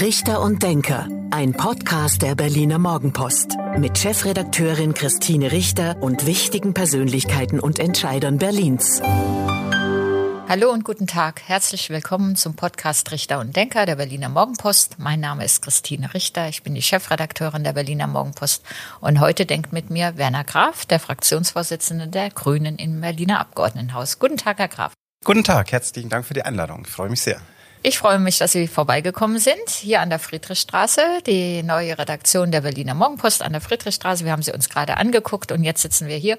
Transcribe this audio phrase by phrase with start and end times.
[0.00, 7.58] Richter und Denker, ein Podcast der Berliner Morgenpost mit Chefredakteurin Christine Richter und wichtigen Persönlichkeiten
[7.58, 9.02] und Entscheidern Berlins.
[9.02, 11.42] Hallo und guten Tag.
[11.46, 15.00] Herzlich willkommen zum Podcast Richter und Denker der Berliner Morgenpost.
[15.00, 16.48] Mein Name ist Christine Richter.
[16.48, 18.62] Ich bin die Chefredakteurin der Berliner Morgenpost.
[19.00, 24.20] Und heute denkt mit mir Werner Graf, der Fraktionsvorsitzende der Grünen im Berliner Abgeordnetenhaus.
[24.20, 24.92] Guten Tag, Herr Graf.
[25.24, 25.72] Guten Tag.
[25.72, 26.84] Herzlichen Dank für die Einladung.
[26.86, 27.40] Ich freue mich sehr.
[27.82, 32.62] Ich freue mich, dass Sie vorbeigekommen sind, hier an der Friedrichstraße, die neue Redaktion der
[32.62, 34.24] Berliner Morgenpost an der Friedrichstraße.
[34.24, 36.38] Wir haben sie uns gerade angeguckt und jetzt sitzen wir hier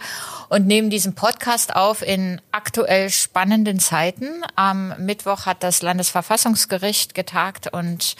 [0.50, 4.28] und nehmen diesen Podcast auf in aktuell spannenden Zeiten.
[4.58, 8.18] Am Mittwoch hat das Landesverfassungsgericht getagt und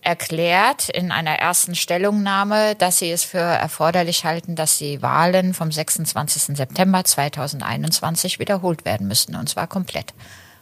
[0.00, 5.72] erklärt in einer ersten Stellungnahme, dass sie es für erforderlich halten, dass die Wahlen vom
[5.72, 6.56] 26.
[6.56, 10.14] September 2021 wiederholt werden müssten, und zwar komplett.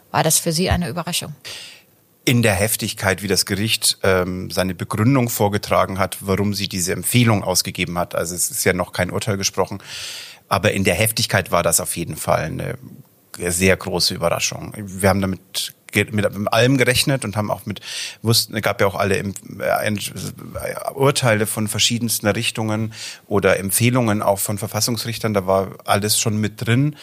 [0.09, 1.35] War das für Sie eine Überraschung?
[2.25, 7.43] In der Heftigkeit, wie das Gericht ähm, seine Begründung vorgetragen hat, warum sie diese Empfehlung
[7.43, 8.15] ausgegeben hat.
[8.15, 9.83] Also es ist ja noch kein Urteil gesprochen,
[10.47, 12.77] aber in der Heftigkeit war das auf jeden Fall eine
[13.37, 14.73] sehr große Überraschung.
[14.77, 15.73] Wir haben damit
[16.11, 17.81] mit allem gerechnet und haben auch mit
[18.21, 19.33] wussten, gab ja auch alle äh,
[20.95, 22.93] Urteile von verschiedensten Richtungen
[23.27, 26.95] oder Empfehlungen auch von Verfassungsrichtern, da war alles schon mit drin.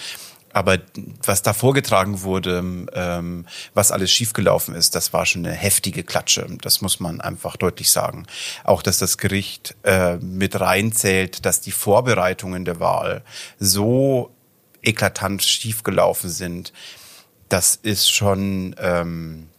[0.52, 0.78] Aber
[1.24, 2.58] was da vorgetragen wurde,
[2.92, 6.46] ähm, was alles schiefgelaufen ist, das war schon eine heftige Klatsche.
[6.62, 8.26] Das muss man einfach deutlich sagen.
[8.64, 13.22] Auch, dass das Gericht äh, mit reinzählt, dass die Vorbereitungen der Wahl
[13.58, 14.30] so
[14.82, 16.72] eklatant schiefgelaufen sind,
[17.48, 18.74] das ist schon...
[18.78, 19.49] Ähm,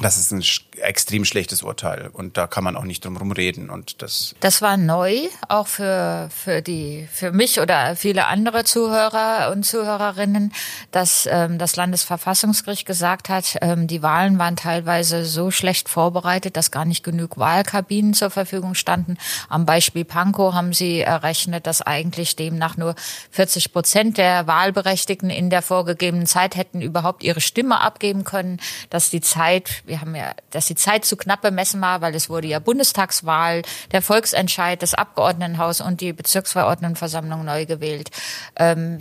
[0.00, 0.42] das ist ein
[0.80, 4.34] extrem schlechtes Urteil und da kann man auch nicht drum reden und das.
[4.40, 10.52] Das war neu, auch für, für die, für mich oder viele andere Zuhörer und Zuhörerinnen,
[10.92, 16.70] dass ähm, das Landesverfassungsgericht gesagt hat, ähm, die Wahlen waren teilweise so schlecht vorbereitet, dass
[16.70, 19.18] gar nicht genug Wahlkabinen zur Verfügung standen.
[19.50, 22.94] Am Beispiel Pankow haben sie errechnet, dass eigentlich demnach nur
[23.30, 28.58] 40 Prozent der Wahlberechtigten in der vorgegebenen Zeit hätten überhaupt ihre Stimme abgeben können,
[28.88, 32.28] dass die Zeit wir haben ja, dass die Zeit zu knapp bemessen war, weil es
[32.28, 38.10] wurde ja Bundestagswahl, der Volksentscheid, das Abgeordnetenhaus und die Bezirksverordnetenversammlung neu gewählt.
[38.56, 38.98] Ähm,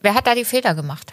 [0.00, 1.12] wer hat da die Fehler gemacht?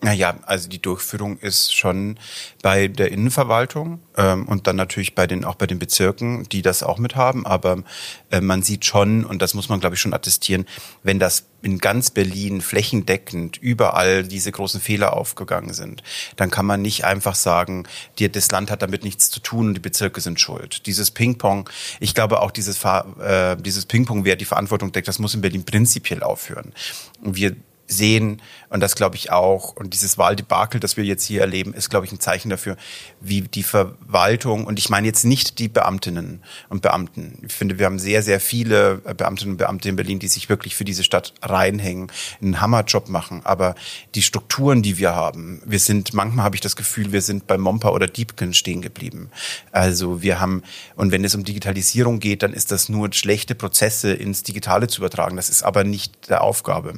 [0.00, 2.18] Naja, also die Durchführung ist schon
[2.62, 6.84] bei der Innenverwaltung ähm, und dann natürlich bei den auch bei den Bezirken, die das
[6.84, 7.44] auch mit haben.
[7.46, 7.82] Aber
[8.30, 10.66] äh, man sieht schon und das muss man glaube ich schon attestieren,
[11.02, 16.04] wenn das in ganz Berlin flächendeckend überall diese großen Fehler aufgegangen sind,
[16.36, 17.84] dann kann man nicht einfach sagen,
[18.20, 20.86] die, das Land hat damit nichts zu tun und die Bezirke sind schuld.
[20.86, 25.34] Dieses Ping-Pong, ich glaube auch dieses, äh, dieses Ping-Pong, wer die Verantwortung deckt, das muss
[25.34, 26.72] in Berlin prinzipiell aufhören.
[27.20, 27.56] Wir
[27.88, 31.88] sehen, und das glaube ich auch, und dieses Wahldebakel, das wir jetzt hier erleben, ist,
[31.88, 32.76] glaube ich, ein Zeichen dafür,
[33.20, 37.38] wie die Verwaltung, und ich meine jetzt nicht die Beamtinnen und Beamten.
[37.46, 40.76] Ich finde, wir haben sehr, sehr viele Beamtinnen und Beamte in Berlin, die sich wirklich
[40.76, 42.12] für diese Stadt reinhängen,
[42.42, 43.40] einen Hammerjob machen.
[43.44, 43.74] Aber
[44.14, 47.56] die Strukturen, die wir haben, wir sind, manchmal habe ich das Gefühl, wir sind bei
[47.56, 49.30] Mompa oder Diebken stehen geblieben.
[49.72, 50.62] Also wir haben,
[50.94, 55.00] und wenn es um Digitalisierung geht, dann ist das nur schlechte Prozesse ins Digitale zu
[55.00, 55.36] übertragen.
[55.36, 56.94] Das ist aber nicht der Aufgabe.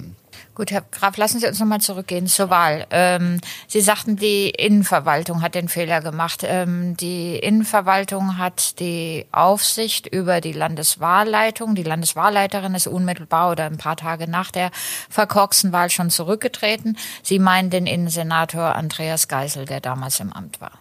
[0.61, 2.87] Gut, Herr Graf, lassen Sie uns nochmal zurückgehen zur Wahl.
[2.91, 6.43] Ähm, Sie sagten, die Innenverwaltung hat den Fehler gemacht.
[6.45, 11.75] Ähm, die Innenverwaltung hat die Aufsicht über die Landeswahlleitung.
[11.75, 14.71] Die Landeswahlleiterin ist unmittelbar oder ein paar Tage nach der
[15.09, 16.99] verkorksten Wahl schon zurückgetreten.
[17.23, 20.73] Sie meinen den Innensenator Andreas Geisel, der damals im Amt war.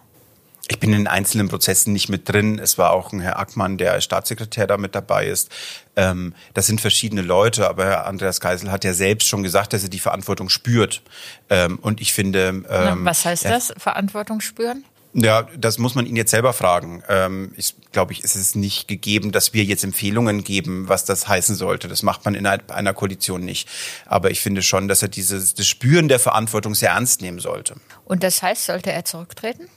[0.70, 2.60] Ich bin in einzelnen Prozessen nicht mit drin.
[2.60, 5.50] Es war auch ein Herr Ackmann, der als Staatssekretär da mit dabei ist.
[5.96, 9.82] Ähm, das sind verschiedene Leute, aber Herr Andreas Geisel hat ja selbst schon gesagt, dass
[9.82, 11.02] er die Verantwortung spürt.
[11.48, 12.46] Ähm, und ich finde.
[12.46, 13.74] Ähm, Na, was heißt ja, das?
[13.78, 14.84] Verantwortung spüren?
[15.12, 17.02] Ja, das muss man ihn jetzt selber fragen.
[17.08, 21.26] Ähm, ich glaube, ich, ist es nicht gegeben, dass wir jetzt Empfehlungen geben, was das
[21.26, 21.88] heißen sollte.
[21.88, 23.68] Das macht man innerhalb einer Koalition nicht.
[24.06, 27.74] Aber ich finde schon, dass er dieses das Spüren der Verantwortung sehr ernst nehmen sollte.
[28.04, 29.68] Und das heißt, sollte er zurücktreten?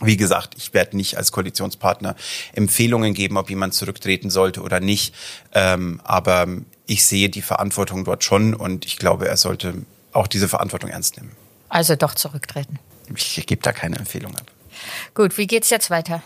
[0.00, 2.14] Wie gesagt, ich werde nicht als Koalitionspartner
[2.52, 5.14] Empfehlungen geben, ob jemand zurücktreten sollte oder nicht.
[5.54, 6.46] Ähm, aber
[6.86, 9.74] ich sehe die Verantwortung dort schon und ich glaube, er sollte
[10.12, 11.32] auch diese Verantwortung ernst nehmen.
[11.68, 12.78] Also doch zurücktreten.
[13.14, 14.50] Ich, gebe da keine Empfehlung ab.
[15.14, 16.22] Gut, wie geht's jetzt weiter?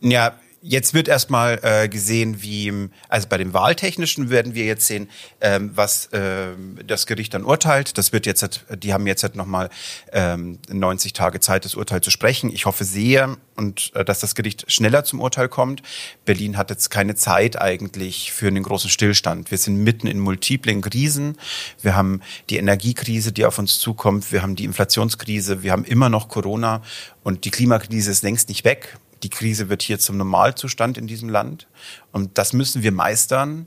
[0.00, 5.08] Ja, Jetzt wird erstmal äh, gesehen, wie, also bei dem Wahltechnischen werden wir jetzt sehen,
[5.40, 6.48] ähm, was äh,
[6.86, 7.96] das Gericht dann urteilt.
[7.96, 9.70] Das wird jetzt, die haben jetzt halt nochmal
[10.12, 12.52] ähm, 90 Tage Zeit, das Urteil zu sprechen.
[12.52, 15.82] Ich hoffe sehr, und äh, dass das Gericht schneller zum Urteil kommt.
[16.24, 19.50] Berlin hat jetzt keine Zeit eigentlich für einen großen Stillstand.
[19.50, 21.38] Wir sind mitten in multiplen Krisen.
[21.80, 24.32] Wir haben die Energiekrise, die auf uns zukommt.
[24.32, 25.62] Wir haben die Inflationskrise.
[25.62, 26.82] Wir haben immer noch Corona
[27.22, 31.28] und die Klimakrise ist längst nicht weg Die Krise wird hier zum Normalzustand in diesem
[31.28, 31.66] Land.
[32.12, 33.66] Und das müssen wir meistern.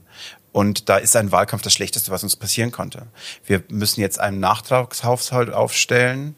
[0.52, 3.08] Und da ist ein Wahlkampf das Schlechteste, was uns passieren konnte.
[3.46, 6.36] Wir müssen jetzt einen Nachtragshaushalt aufstellen,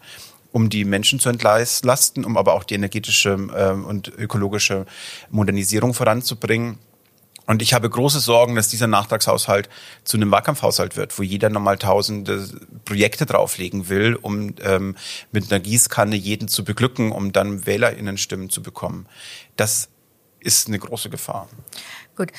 [0.52, 4.86] um die Menschen zu entlasten, um aber auch die energetische äh, und ökologische
[5.30, 6.78] Modernisierung voranzubringen.
[7.46, 9.70] Und ich habe große Sorgen, dass dieser Nachtragshaushalt
[10.04, 12.48] zu einem Wahlkampfhaushalt wird, wo jeder nochmal tausende
[12.86, 14.96] Projekte drauflegen will, um ähm,
[15.32, 19.06] mit einer Gießkanne jeden zu beglücken, um dann WählerInnen-Stimmen zu bekommen.
[19.56, 19.90] Das
[20.40, 21.48] ist eine große Gefahr.
[22.16, 22.32] Gut.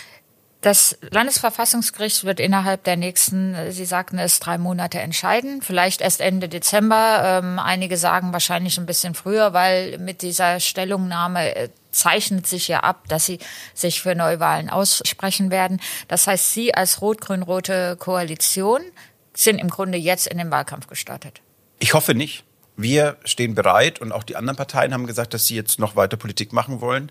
[0.62, 5.62] Das Landesverfassungsgericht wird innerhalb der nächsten, Sie sagten es, drei Monate entscheiden.
[5.62, 7.20] Vielleicht erst Ende Dezember.
[7.44, 12.81] Ähm, einige sagen wahrscheinlich ein bisschen früher, weil mit dieser Stellungnahme äh, zeichnet sich ja
[12.81, 13.38] ab, dass sie
[13.75, 15.81] sich für Neuwahlen aussprechen werden.
[16.08, 18.82] Das heißt, Sie als rot-grün-rote Koalition
[19.34, 21.40] sind im Grunde jetzt in den Wahlkampf gestartet.
[21.78, 22.44] Ich hoffe nicht.
[22.76, 26.19] Wir stehen bereit und auch die anderen Parteien haben gesagt, dass sie jetzt noch weiter
[26.19, 27.10] Politik machen wollen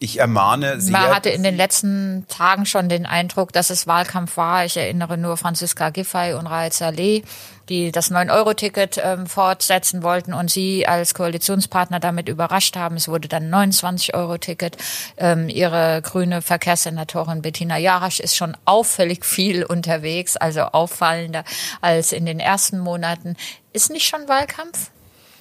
[0.00, 0.92] ich ermahne Sie.
[0.92, 4.64] Man hatte in den letzten Tagen schon den Eindruck, dass es Wahlkampf war.
[4.64, 7.22] Ich erinnere nur Franziska Giffey und Raed Saleh,
[7.68, 12.96] die das 9-Euro-Ticket ähm, fortsetzen wollten und Sie als Koalitionspartner damit überrascht haben.
[12.96, 14.78] Es wurde dann 29-Euro-Ticket.
[15.18, 21.44] Ähm, ihre grüne Verkehrssenatorin Bettina Jarasch ist schon auffällig viel unterwegs, also auffallender
[21.82, 23.36] als in den ersten Monaten.
[23.74, 24.90] Ist nicht schon Wahlkampf?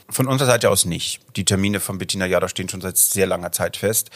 [0.10, 1.22] Von unserer Seite aus nicht.
[1.36, 4.10] Die Termine von Bettina Jada stehen schon seit sehr langer Zeit fest.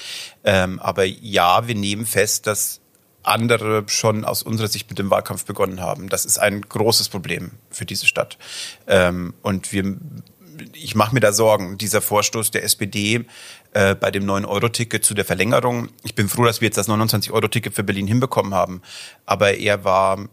[0.43, 2.81] Ähm, aber ja, wir nehmen fest, dass
[3.21, 6.09] andere schon aus unserer Sicht mit dem Wahlkampf begonnen haben.
[6.09, 8.37] Das ist ein großes Problem für diese Stadt.
[8.87, 9.97] Ähm, und wir,
[10.73, 11.77] ich mache mir da Sorgen.
[11.77, 13.25] Dieser Vorstoß der SPD
[13.73, 15.89] äh, bei dem 9-Euro-Ticket zu der Verlängerung.
[16.03, 18.81] Ich bin froh, dass wir jetzt das 29-Euro-Ticket für Berlin hinbekommen haben.
[19.25, 20.27] Aber er war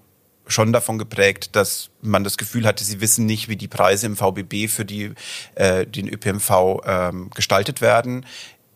[0.51, 4.17] schon davon geprägt, dass man das Gefühl hatte, sie wissen nicht, wie die Preise im
[4.17, 5.13] VBB für die,
[5.55, 8.27] äh, den ÖPNV ähm, gestaltet werden.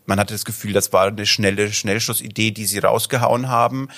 [0.06, 3.88] Man hatte das Gefühl, das war eine schnelle Schnellschussidee, die sie rausgehauen haben.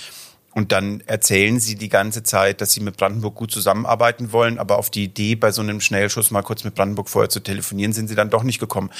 [0.56, 4.78] Und dann erzählen sie die ganze Zeit, dass sie mit Brandenburg gut zusammenarbeiten wollen, aber
[4.78, 8.08] auf die Idee, bei so einem Schnellschuss mal kurz mit Brandenburg vorher zu telefonieren, sind
[8.08, 8.90] sie dann doch nicht gekommen.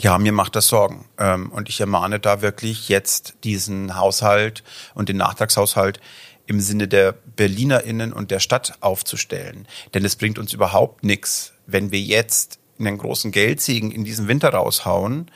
[0.00, 1.04] Ja, mir macht das Sorgen.
[1.18, 4.64] Ähm, und ich ermahne da wirklich jetzt diesen Haushalt
[4.94, 6.00] und den Nachtragshaushalt
[6.48, 9.68] im Sinne der BerlinerInnen und der Stadt aufzustellen.
[9.94, 14.48] Denn es bringt uns überhaupt nichts, wenn wir jetzt einen großen Geldsegen in diesem Winter
[14.48, 15.30] raushauen,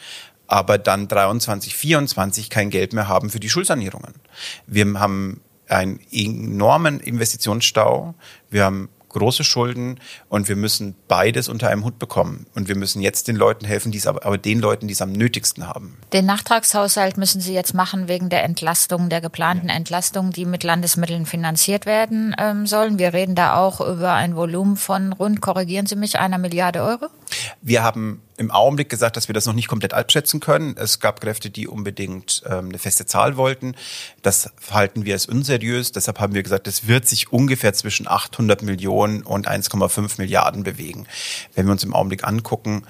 [0.47, 4.15] aber dann 23, 24 kein Geld mehr haben für die Schulsanierungen.
[4.67, 8.15] Wir haben einen enormen Investitionsstau.
[8.51, 12.47] Wir haben große Schulden und wir müssen beides unter einem Hut bekommen.
[12.55, 15.03] Und wir müssen jetzt den Leuten helfen, die es aber, aber den Leuten, die es
[15.03, 15.99] am nötigsten haben.
[16.13, 19.75] Den Nachtragshaushalt müssen Sie jetzt machen wegen der Entlastung, der geplanten ja.
[19.75, 22.99] Entlastung, die mit Landesmitteln finanziert werden ähm, sollen.
[22.99, 27.09] Wir reden da auch über ein Volumen von rund, korrigieren Sie mich, einer Milliarde Euro?
[27.61, 30.77] Wir haben im Augenblick gesagt, dass wir das noch nicht komplett abschätzen können.
[30.77, 33.75] Es gab Kräfte, die unbedingt ähm, eine feste Zahl wollten.
[34.23, 35.93] Das halten wir als unseriös.
[35.93, 41.07] Deshalb haben wir gesagt, es wird sich ungefähr zwischen 800 Millionen und 1,5 Milliarden bewegen.
[41.55, 42.85] Wenn wir uns im Augenblick angucken,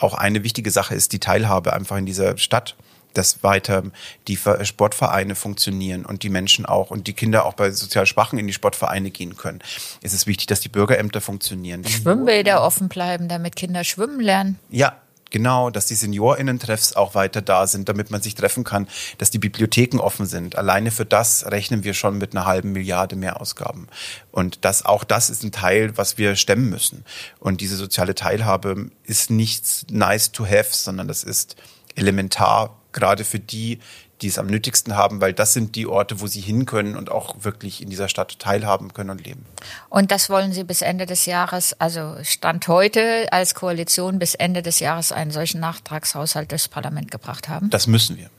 [0.00, 2.74] auch eine wichtige Sache ist die Teilhabe einfach in dieser Stadt
[3.14, 3.82] dass weiter
[4.28, 8.46] die Sportvereine funktionieren und die Menschen auch und die Kinder auch bei sozial Schwachen in
[8.46, 9.60] die Sportvereine gehen können.
[10.02, 11.84] Es ist wichtig, dass die Bürgerämter funktionieren.
[11.84, 14.58] Schwimmbäder offen bleiben, damit Kinder schwimmen lernen.
[14.70, 14.96] Ja,
[15.30, 18.88] Genau, dass die SeniorInnen-Treffs auch weiter da sind, damit man sich treffen kann,
[19.18, 20.58] dass die Bibliotheken offen sind.
[20.58, 23.86] Alleine für das rechnen wir schon mit einer halben Milliarde mehr Ausgaben.
[24.32, 27.04] Und das, auch das ist ein Teil, was wir stemmen müssen.
[27.38, 31.54] Und diese soziale Teilhabe ist nichts nice to have, sondern das ist
[31.94, 33.78] elementar gerade für die,
[34.22, 37.10] die es am nötigsten haben, weil das sind die Orte, wo sie hin können und
[37.10, 39.46] auch wirklich in dieser Stadt teilhaben können und leben.
[39.88, 44.62] Und das wollen Sie bis Ende des Jahres, also Stand heute als Koalition bis Ende
[44.62, 47.70] des Jahres einen solchen Nachtragshaushalt durchs Parlament gebracht haben?
[47.70, 48.30] Das müssen wir.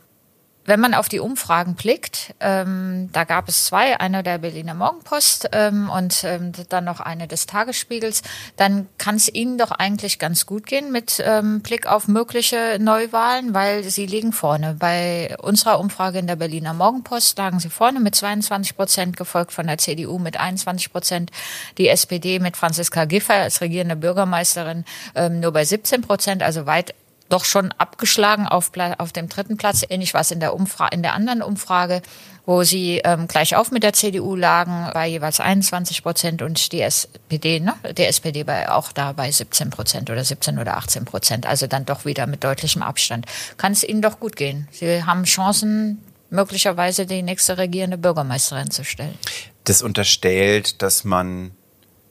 [0.64, 5.50] Wenn man auf die Umfragen blickt, ähm, da gab es zwei, eine der Berliner Morgenpost
[5.54, 8.22] ähm, und ähm, dann noch eine des Tagesspiegels,
[8.58, 13.56] dann kann es Ihnen doch eigentlich ganz gut gehen mit ähm, Blick auf mögliche Neuwahlen,
[13.56, 14.76] weil Sie liegen vorne.
[14.78, 19.66] Bei unserer Umfrage in der Berliner Morgenpost lagen Sie vorne mit 22 Prozent, gefolgt von
[19.66, 21.32] der CDU mit 21 Prozent,
[21.80, 26.94] die SPD mit Franziska Giffey als regierende Bürgermeisterin ähm, nur bei 17 Prozent, also weit
[27.32, 29.84] doch schon abgeschlagen auf, auf dem dritten Platz.
[29.90, 32.02] Ähnlich was in der Umfrage, in der anderen Umfrage,
[32.46, 36.82] wo sie ähm, gleich auf mit der CDU lagen, bei jeweils 21 Prozent und die
[36.82, 41.46] SPD, ne, der SPD bei, auch da bei 17 Prozent oder 17 oder 18 Prozent.
[41.46, 43.26] Also dann doch wieder mit deutlichem Abstand.
[43.58, 44.68] Kann es Ihnen doch gut gehen.
[44.72, 49.18] Sie haben Chancen, möglicherweise die nächste regierende Bürgermeisterin zu stellen.
[49.66, 51.52] Das unterstellt, dass man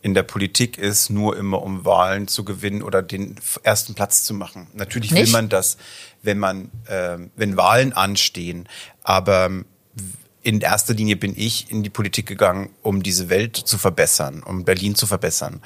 [0.02, 4.33] in der Politik ist, nur immer um Wahlen zu gewinnen oder den ersten Platz zu
[4.35, 4.66] machen.
[4.73, 5.33] Natürlich will Nicht?
[5.33, 5.76] man das.
[6.23, 8.69] wenn man, äh, wenn Wahlen anstehen.
[9.02, 9.50] Aber
[10.42, 14.64] in erster Linie bin ich in die Politik gegangen, um diese Welt zu verbessern, um
[14.64, 15.61] Berlin zu verbessern.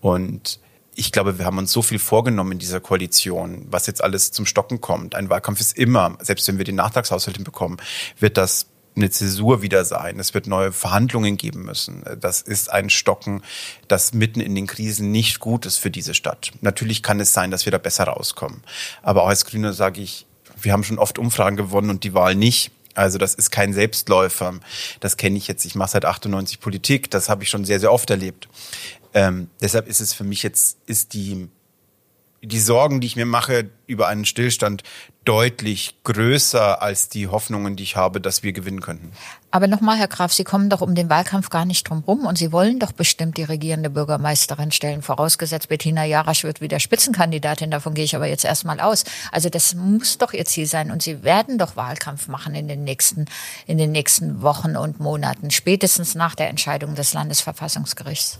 [0.00, 0.60] Und
[0.94, 4.46] ich glaube, wir haben uns so viel vorgenommen in dieser Koalition, was jetzt alles zum
[4.46, 5.14] Stocken kommt.
[5.14, 7.78] Ein Wahlkampf ist immer, selbst wenn wir den Nachtragshaushalt hinbekommen,
[8.18, 8.66] wird das
[8.96, 10.18] eine Zäsur wieder sein.
[10.18, 12.02] Es wird neue Verhandlungen geben müssen.
[12.20, 13.42] Das ist ein Stocken,
[13.88, 16.52] das mitten in den Krisen nicht gut ist für diese Stadt.
[16.60, 18.62] Natürlich kann es sein, dass wir da besser rauskommen.
[19.02, 20.26] Aber auch als Grüne sage ich,
[20.60, 22.70] wir haben schon oft Umfragen gewonnen und die Wahl nicht.
[22.94, 24.58] Also das ist kein Selbstläufer.
[25.00, 25.66] Das kenne ich jetzt.
[25.66, 27.10] Ich mache seit 98 Politik.
[27.10, 28.48] Das habe ich schon sehr, sehr oft erlebt.
[29.12, 31.48] Ähm, deshalb ist es für mich jetzt, ist die
[32.42, 34.82] die Sorgen, die ich mir mache über einen Stillstand,
[35.24, 39.10] deutlich größer als die Hoffnungen, die ich habe, dass wir gewinnen könnten.
[39.50, 42.38] Aber nochmal, Herr Graf, Sie kommen doch um den Wahlkampf gar nicht drum rum und
[42.38, 47.94] Sie wollen doch bestimmt die regierende Bürgermeisterin stellen, vorausgesetzt Bettina Jarasch wird wieder Spitzenkandidatin, davon
[47.94, 49.04] gehe ich aber jetzt erstmal aus.
[49.32, 52.84] Also das muss doch Ihr Ziel sein und Sie werden doch Wahlkampf machen in den
[52.84, 53.24] nächsten,
[53.66, 58.38] in den nächsten Wochen und Monaten, spätestens nach der Entscheidung des Landesverfassungsgerichts.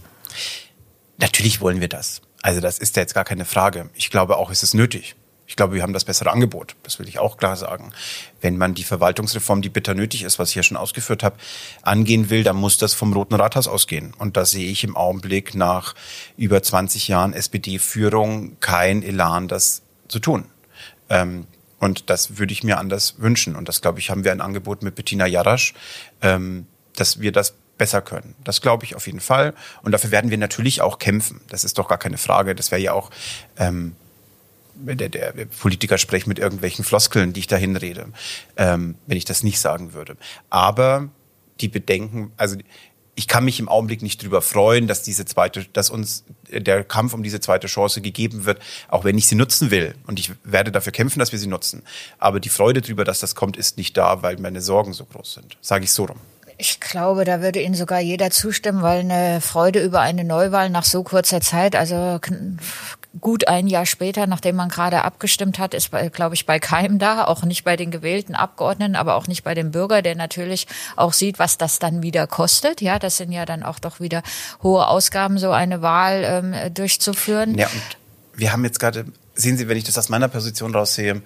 [1.19, 2.21] Natürlich wollen wir das.
[2.47, 3.91] Also das ist ja jetzt gar keine Frage.
[3.95, 5.17] Ich glaube auch, es ist nötig.
[5.49, 6.77] Ich glaube, wir haben das bessere Angebot.
[6.85, 7.91] Das will ich auch klar sagen.
[8.41, 11.39] Wenn man die Verwaltungsreform, die bitter nötig ist, was ich ja schon ausgeführt habe,
[11.83, 14.15] angehen will, dann muss das vom Roten Rathaus ausgehen.
[14.17, 15.97] Und da sehe ich im Augenblick nach
[16.37, 20.45] über 20 Jahren SPD-Führung kein Elan, das zu tun.
[21.09, 21.49] Ähm,
[21.81, 23.57] und das würde ich mir anders wünschen.
[23.57, 25.75] Und das, glaube ich, haben wir ein Angebot mit Bettina Jarasch,
[26.23, 28.35] ähm, dass wir das besser können.
[28.45, 29.55] Das glaube ich auf jeden Fall.
[29.83, 31.41] Und dafür werden wir natürlich auch kämpfen.
[31.49, 32.55] Das ist doch gar keine Frage.
[32.55, 33.11] Das wäre ja auch
[33.59, 33.97] ähm,
[34.75, 38.09] der, der Politiker spricht mit irgendwelchen Floskeln, die ich dahin rede,
[38.57, 40.17] ähm, wenn ich das nicht sagen würde.
[40.51, 41.09] Aber
[41.61, 42.57] die Bedenken, also
[43.15, 47.15] ich kann mich im Augenblick nicht drüber freuen, dass diese zweite, dass uns der Kampf
[47.15, 49.95] um diese zweite Chance gegeben wird, auch wenn ich sie nutzen will.
[50.07, 51.83] Und ich werde dafür kämpfen, dass wir sie nutzen.
[52.19, 55.33] Aber die Freude darüber, dass das kommt, ist nicht da, weil meine Sorgen so groß
[55.33, 55.57] sind.
[55.63, 56.21] Sage ich so rum.
[56.59, 60.85] Ich glaube, da würde Ihnen sogar jeder zustimmen, weil eine Freude über eine Neuwahl nach
[60.85, 62.19] so kurzer Zeit, also
[63.21, 67.25] gut ein Jahr später, nachdem man gerade abgestimmt hat, ist, glaube ich, bei keinem da,
[67.25, 71.13] auch nicht bei den gewählten Abgeordneten, aber auch nicht bei dem Bürger, der natürlich auch
[71.13, 72.81] sieht, was das dann wieder kostet.
[72.81, 74.23] Ja, das sind ja dann auch doch wieder
[74.63, 77.57] hohe Ausgaben, so eine Wahl ähm, durchzuführen.
[77.57, 77.97] Ja, und
[78.35, 81.23] wir haben jetzt gerade, sehen Sie, wenn ich das aus meiner Position raussehe,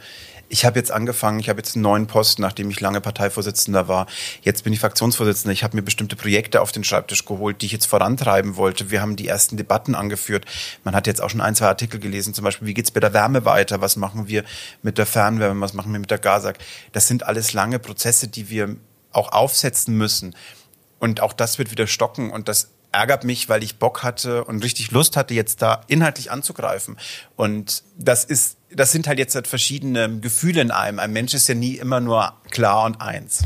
[0.52, 4.06] ich habe jetzt angefangen, ich habe jetzt einen neuen Posten, nachdem ich lange Parteivorsitzender war.
[4.42, 5.52] Jetzt bin ich Fraktionsvorsitzender.
[5.52, 8.90] Ich habe mir bestimmte Projekte auf den Schreibtisch geholt, die ich jetzt vorantreiben wollte.
[8.90, 10.46] Wir haben die ersten Debatten angeführt.
[10.82, 13.14] Man hat jetzt auch schon ein, zwei Artikel gelesen, zum Beispiel, wie geht's bei der
[13.14, 13.80] Wärme weiter?
[13.80, 14.44] Was machen wir
[14.82, 15.60] mit der Fernwärme?
[15.60, 16.58] Was machen wir mit der Gasak?
[16.90, 18.74] Das sind alles lange Prozesse, die wir
[19.12, 20.34] auch aufsetzen müssen.
[20.98, 24.64] Und auch das wird wieder stocken und das ärgert mich, weil ich Bock hatte und
[24.64, 26.98] richtig Lust hatte, jetzt da inhaltlich anzugreifen.
[27.36, 30.98] Und das ist das sind halt jetzt halt verschiedene Gefühle in einem.
[30.98, 33.42] Ein Mensch ist ja nie immer nur klar und eins.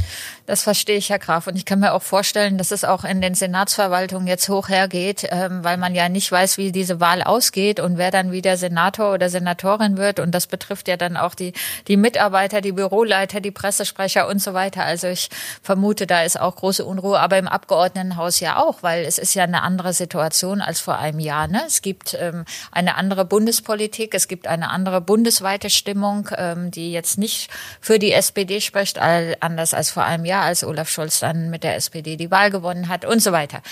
[0.46, 1.46] Das verstehe ich, Herr Graf.
[1.46, 5.26] Und ich kann mir auch vorstellen, dass es auch in den Senatsverwaltungen jetzt hoch hergeht,
[5.30, 9.14] ähm, weil man ja nicht weiß, wie diese Wahl ausgeht und wer dann wieder Senator
[9.14, 10.20] oder Senatorin wird.
[10.20, 11.54] Und das betrifft ja dann auch die,
[11.88, 14.84] die Mitarbeiter, die Büroleiter, die Pressesprecher und so weiter.
[14.84, 15.30] Also ich
[15.62, 19.44] vermute, da ist auch große Unruhe, aber im Abgeordnetenhaus ja auch, weil es ist ja
[19.44, 21.48] eine andere Situation als vor einem Jahr.
[21.48, 21.62] Ne?
[21.66, 27.16] Es gibt ähm, eine andere Bundespolitik, es gibt eine andere bundesweite Stimmung, ähm, die jetzt
[27.16, 27.48] nicht
[27.80, 31.62] für die SPD spricht, anders als vor einem Jahr ja, als Olaf Scholz dann mit
[31.62, 33.62] der SPD die Wahl gewonnen hat und so weiter.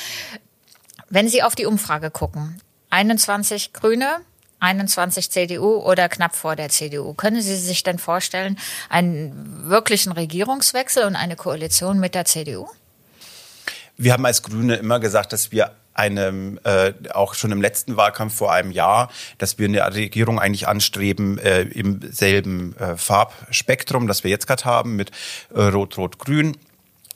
[1.08, 2.60] Wenn Sie auf die Umfrage gucken,
[2.90, 4.18] 21 Grüne,
[4.60, 7.14] 21 CDU oder knapp vor der CDU.
[7.14, 12.68] Können Sie sich denn vorstellen, einen wirklichen Regierungswechsel und eine Koalition mit der CDU?
[13.96, 18.34] Wir haben als Grüne immer gesagt, dass wir einem äh, auch schon im letzten Wahlkampf
[18.34, 24.24] vor einem Jahr, dass wir eine Regierung eigentlich anstreben äh, im selben äh, Farbspektrum, das
[24.24, 25.10] wir jetzt gerade haben mit
[25.54, 26.56] äh, Rot-Rot-Grün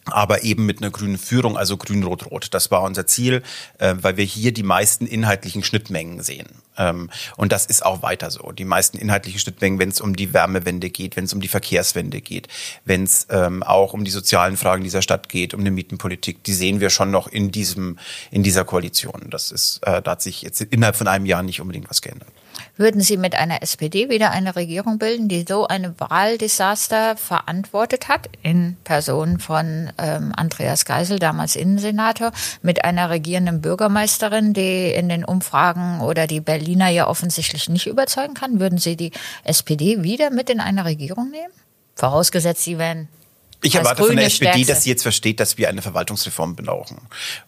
[0.09, 2.54] aber eben mit einer grünen Führung, also grün-rot-rot.
[2.54, 3.42] Das war unser Ziel,
[3.78, 6.47] äh, weil wir hier die meisten inhaltlichen Schnittmengen sehen.
[6.78, 8.52] Ähm, und das ist auch weiter so.
[8.52, 12.21] Die meisten inhaltlichen Schnittmengen, wenn es um die Wärmewende geht, wenn es um die Verkehrswende
[12.21, 12.49] geht,
[12.85, 16.54] wenn es ähm, auch um die sozialen Fragen dieser Stadt geht, um eine Mietenpolitik, die
[16.54, 17.99] sehen wir schon noch in diesem
[18.30, 19.26] in dieser Koalition.
[19.30, 22.33] Das ist, äh, da hat sich jetzt innerhalb von einem Jahr nicht unbedingt was geändert.
[22.78, 28.28] Würden Sie mit einer SPD wieder eine Regierung bilden, die so eine Wahldesaster verantwortet hat,
[28.42, 35.25] in Person von ähm, Andreas Geisel, damals Innensenator, mit einer regierenden Bürgermeisterin, die in den
[35.25, 38.61] Umfragen oder die Berliner ja offensichtlich nicht überzeugen kann?
[38.61, 39.12] Würden Sie die
[39.45, 41.52] SPD wieder mit in eine Regierung nehmen?
[41.95, 43.09] Vorausgesetzt, Sie wären
[43.63, 44.73] ich erwarte von der SPD, Stärkste.
[44.73, 46.99] dass sie jetzt versteht, dass wir eine Verwaltungsreform brauchen.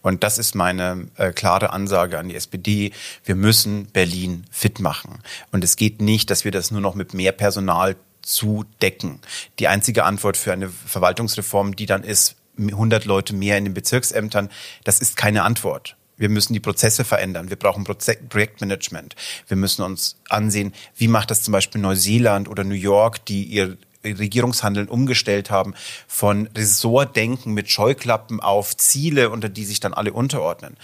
[0.02, 2.92] Und das ist meine äh, klare Ansage an die SPD.
[3.24, 5.20] Wir müssen Berlin fit machen.
[5.52, 9.20] Und es geht nicht, dass wir das nur noch mit mehr Personal zu decken.
[9.58, 14.50] Die einzige Antwort für eine Verwaltungsreform, die dann ist, 100 Leute mehr in den Bezirksämtern,
[14.84, 15.96] das ist keine Antwort.
[16.16, 17.48] Wir müssen die Prozesse verändern.
[17.48, 19.14] Wir brauchen Projektmanagement.
[19.46, 23.78] Wir müssen uns ansehen, wie macht das zum Beispiel Neuseeland oder New York, die ihr
[24.04, 25.74] Regierungshandeln umgestellt haben
[26.06, 30.76] von Ressortdenken mit Scheuklappen auf Ziele, unter die sich dann alle unterordnen.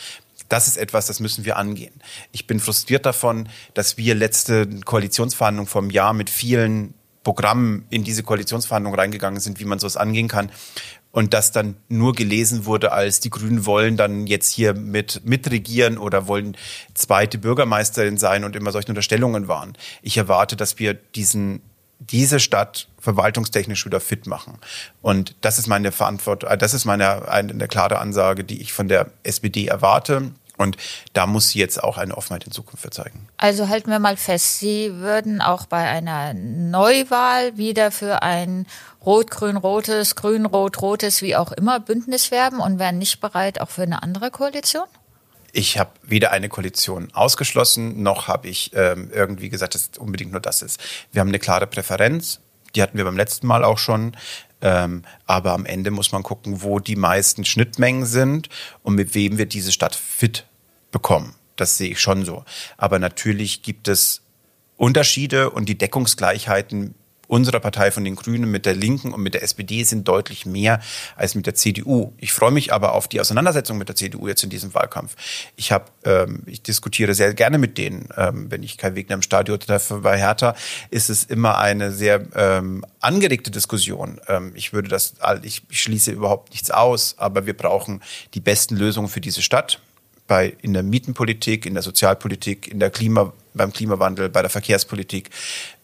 [0.49, 1.95] Das ist etwas, das müssen wir angehen.
[2.33, 8.23] Ich bin frustriert davon, dass wir letzte Koalitionsverhandlungen vom Jahr mit vielen Programmen in diese
[8.23, 10.53] Koalitionsverhandlungen reingegangen sind, wie man sowas angehen kann.
[11.11, 15.97] Und das dann nur gelesen wurde, als die Grünen wollen dann jetzt hier mit mitregieren
[15.97, 16.57] oder wollen
[16.93, 19.75] zweite Bürgermeisterin sein und immer solche Unterstellungen waren.
[20.03, 21.63] Ich erwarte, dass wir diesen
[21.99, 24.59] diese Stadt verwaltungstechnisch wieder fit machen.
[25.03, 28.89] Und das ist meine Verantwortung, äh, das ist meine eine, klare Ansage, die ich von
[28.89, 30.33] der SPD erwarte.
[30.57, 30.77] Und
[31.15, 33.27] da muss sie jetzt auch eine Offenheit in Zukunft zeigen.
[33.39, 38.67] Also halten wir mal fest, Sie würden auch bei einer Neuwahl wieder für ein
[39.05, 44.31] rot-grün-rotes, grün-rot-rotes, wie auch immer Bündnis werben und wären nicht bereit auch für eine andere
[44.31, 44.87] Koalition?
[45.57, 50.33] Ich habe weder eine Koalition ausgeschlossen, noch habe ich ähm, irgendwie gesagt, dass es unbedingt
[50.33, 50.81] nur das ist.
[51.13, 52.41] Wir haben eine klare Präferenz,
[52.75, 54.17] die hatten wir beim letzten Mal auch schon.
[54.61, 58.49] Ähm, aber am Ende muss man gucken, wo die meisten Schnittmengen sind
[58.83, 60.45] und mit wem wir diese Stadt fit
[60.91, 61.37] bekommen.
[61.55, 62.45] Das sehe ich schon so.
[62.77, 64.23] Aber natürlich gibt es
[64.77, 66.97] Unterschiede und die Deckungsgleichheiten
[67.29, 70.81] unserer Partei von den Grünen mit der Linken und mit der SPD sind deutlich mehr
[71.17, 72.13] als mit der CDU.
[72.19, 75.17] Ich freue mich aber auf die Auseinandersetzung mit der CDU jetzt in diesem Wahlkampf.
[75.57, 78.09] Ich habe, ähm, ich diskutiere sehr gerne mit denen.
[78.17, 80.55] Ähm, wenn ich Kai Wegner im Stadion treffe bei Hertha,
[80.91, 84.21] ist es immer eine sehr ähm, angeregte Diskussion.
[84.29, 88.03] Ähm, ich würde das, ich schließe überhaupt nichts aus, aber wir brauchen
[88.35, 89.81] die besten Lösungen für diese Stadt
[90.27, 95.31] bei, in der Mietenpolitik, in der Sozialpolitik, in der Klima, beim Klimawandel, bei der Verkehrspolitik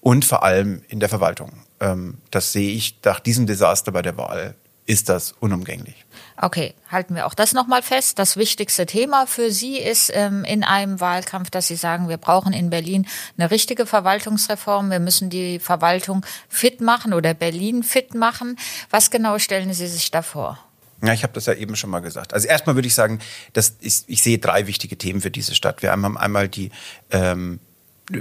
[0.01, 1.53] und vor allem in der Verwaltung.
[1.81, 4.55] Ähm, das sehe ich nach diesem Desaster bei der Wahl
[4.91, 6.05] ist das unumgänglich.
[6.37, 8.19] Okay, halten wir auch das nochmal fest.
[8.19, 12.53] Das wichtigste Thema für Sie ist ähm, in einem Wahlkampf, dass Sie sagen, wir brauchen
[12.53, 13.07] in Berlin
[13.39, 14.91] eine richtige Verwaltungsreform.
[14.91, 18.59] Wir müssen die Verwaltung fit machen oder Berlin fit machen.
[18.91, 20.59] Was genau stellen Sie sich da vor?
[21.03, 22.35] Ja, ich habe das ja eben schon mal gesagt.
[22.35, 23.21] Also erstmal würde ich sagen,
[23.53, 25.83] dass ich, ich sehe drei wichtige Themen für diese Stadt.
[25.83, 26.73] Wir haben einmal die
[27.13, 27.61] ähm,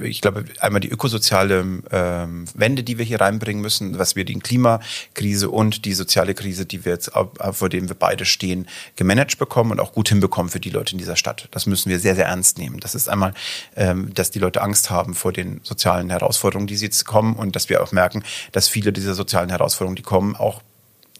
[0.03, 4.37] ich glaube, einmal die ökosoziale ähm, Wende, die wir hier reinbringen müssen, was wir die
[4.39, 7.11] Klimakrise und die soziale Krise, die wir jetzt,
[7.51, 10.97] vor denen wir beide stehen, gemanagt bekommen und auch gut hinbekommen für die Leute in
[10.97, 11.47] dieser Stadt.
[11.51, 12.79] Das müssen wir sehr, sehr ernst nehmen.
[12.79, 13.33] Das ist einmal,
[13.75, 17.55] ähm, dass die Leute Angst haben vor den sozialen Herausforderungen, die sie jetzt kommen und
[17.55, 20.61] dass wir auch merken, dass viele dieser sozialen Herausforderungen, die kommen, auch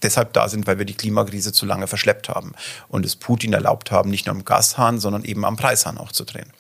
[0.04, 2.54] deshalb da sind, weil wir die Klimakrise zu lange verschleppt haben
[2.88, 6.24] und es Putin erlaubt haben, nicht nur am Gashahn, sondern eben am Preishahn auch zu
[6.24, 6.52] drehen.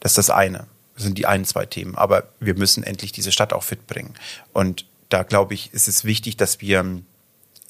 [0.00, 0.66] Das ist das eine.
[0.96, 1.94] Das sind die ein, zwei Themen.
[1.94, 4.14] Aber wir müssen endlich diese Stadt auch fit bringen.
[4.52, 7.02] Und da glaube ich, ist es wichtig, dass wir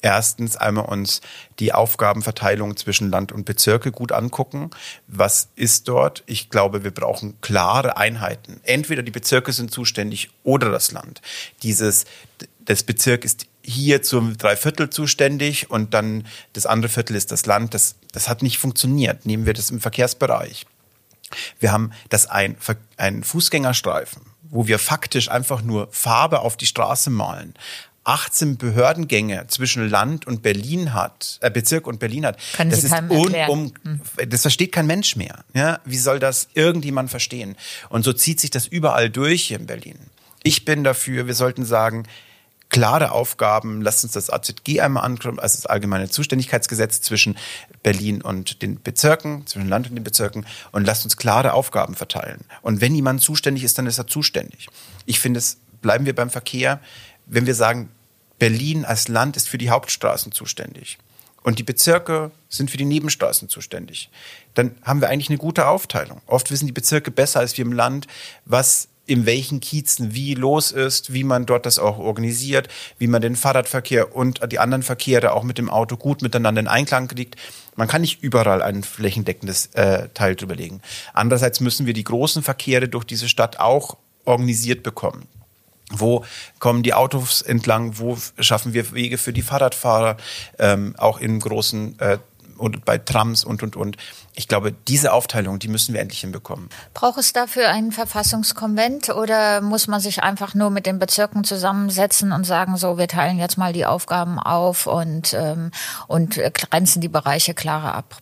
[0.01, 1.21] erstens einmal uns
[1.59, 4.69] die Aufgabenverteilung zwischen Land und Bezirke gut angucken.
[5.07, 6.23] Was ist dort?
[6.25, 8.59] Ich glaube, wir brauchen klare Einheiten.
[8.63, 11.21] Entweder die Bezirke sind zuständig oder das Land.
[11.63, 12.05] Dieses,
[12.59, 17.73] das Bezirk ist hier zum Dreiviertel zuständig und dann das andere Viertel ist das Land.
[17.73, 19.25] Das, das hat nicht funktioniert.
[19.25, 20.65] Nehmen wir das im Verkehrsbereich.
[21.59, 22.57] Wir haben das ein,
[22.97, 27.53] ein Fußgängerstreifen, wo wir faktisch einfach nur Farbe auf die Straße malen.
[28.07, 32.37] 18 Behördengänge zwischen Land und Berlin hat, äh, Bezirk und Berlin hat.
[32.55, 34.01] Können das Sie ist un, um, hm.
[34.29, 35.43] das versteht kein Mensch mehr.
[35.53, 37.57] Ja, wie soll das irgendjemand verstehen?
[37.89, 39.99] Und so zieht sich das überall durch hier in Berlin.
[40.43, 42.07] Ich bin dafür, wir sollten sagen,
[42.69, 43.81] klare Aufgaben.
[43.81, 47.37] Lasst uns das AZG einmal anschauen, also das allgemeine Zuständigkeitsgesetz zwischen
[47.83, 52.41] Berlin und den Bezirken, zwischen Land und den Bezirken und lasst uns klare Aufgaben verteilen.
[52.61, 54.67] Und wenn jemand zuständig ist, dann ist er zuständig.
[55.05, 56.79] Ich finde es, bleiben wir beim Verkehr,
[57.25, 57.89] wenn wir sagen,
[58.39, 60.97] Berlin als Land ist für die Hauptstraßen zuständig
[61.43, 64.09] und die Bezirke sind für die Nebenstraßen zuständig,
[64.53, 66.21] dann haben wir eigentlich eine gute Aufteilung.
[66.25, 68.07] Oft wissen die Bezirke besser als wir im Land,
[68.45, 72.67] was in welchen Kiezen wie los ist, wie man dort das auch organisiert,
[72.99, 76.67] wie man den Fahrradverkehr und die anderen Verkehre auch mit dem Auto gut miteinander in
[76.67, 77.35] Einklang kriegt.
[77.75, 80.81] Man kann nicht überall ein flächendeckendes äh, Teil drüber legen.
[81.13, 85.27] Andererseits müssen wir die großen Verkehre durch diese Stadt auch organisiert bekommen.
[85.89, 86.25] Wo
[86.59, 87.97] kommen die Autos entlang?
[87.97, 90.17] Wo schaffen wir Wege für die Fahrradfahrer?
[90.59, 92.17] Ähm, auch in großen äh,
[92.57, 93.97] und bei Trams und und und.
[94.33, 96.69] Ich glaube, diese Aufteilung, die müssen wir endlich hinbekommen.
[96.93, 102.31] Braucht es dafür einen Verfassungskonvent oder muss man sich einfach nur mit den Bezirken zusammensetzen
[102.31, 105.71] und sagen, so, wir teilen jetzt mal die Aufgaben auf und, ähm,
[106.07, 108.21] und grenzen die Bereiche klarer ab?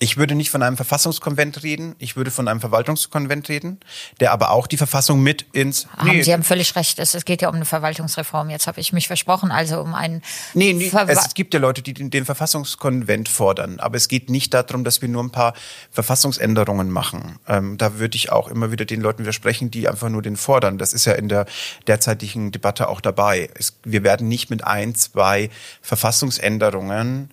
[0.00, 3.80] Ich würde nicht von einem Verfassungskonvent reden, ich würde von einem Verwaltungskonvent reden,
[4.20, 5.88] der aber auch die Verfassung mit ins.
[5.96, 6.98] Haben nee, Sie haben völlig recht.
[6.98, 8.50] Es, es, geht ja um eine Verwaltungsreform.
[8.50, 10.22] Jetzt habe ich mich versprochen, also um einen.
[10.54, 14.54] Nee, nee es gibt ja Leute, die den, den, Verfassungskonvent fordern, aber es geht nicht
[14.54, 15.54] darum, dass wir nur ein paar
[15.90, 17.38] Verfassungsänderungen machen.
[17.48, 20.78] Ähm, da würde ich auch immer wieder den Leuten widersprechen, die einfach nur den fordern.
[20.78, 21.46] Das ist ja in der
[21.86, 23.50] derzeitigen Debatte auch dabei.
[23.54, 25.50] Es, wir werden nicht mit ein, zwei
[25.82, 27.30] Verfassungsänderungen